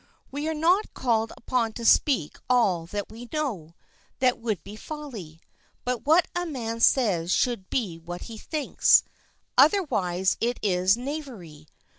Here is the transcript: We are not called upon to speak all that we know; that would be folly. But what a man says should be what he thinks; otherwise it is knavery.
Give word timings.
We 0.31 0.47
are 0.49 0.55
not 0.55 0.95
called 0.95 1.31
upon 1.37 1.73
to 1.73 1.85
speak 1.85 2.39
all 2.49 2.87
that 2.87 3.11
we 3.11 3.29
know; 3.31 3.75
that 4.17 4.39
would 4.39 4.63
be 4.63 4.75
folly. 4.75 5.41
But 5.85 6.05
what 6.07 6.27
a 6.33 6.43
man 6.43 6.79
says 6.79 7.31
should 7.31 7.69
be 7.69 7.99
what 7.99 8.21
he 8.21 8.39
thinks; 8.39 9.03
otherwise 9.59 10.37
it 10.41 10.57
is 10.63 10.97
knavery. 10.97 11.67